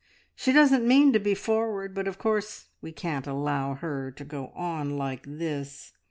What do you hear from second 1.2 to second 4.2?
forward, but of course we can't allow her